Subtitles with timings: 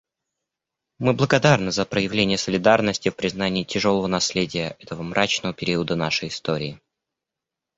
[0.97, 6.81] Мы благодарны за проявление солидарности в признании тяжелого наследия этого мрачного периода нашей истории.